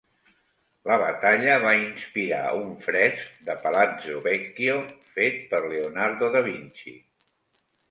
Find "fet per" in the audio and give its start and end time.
5.13-5.63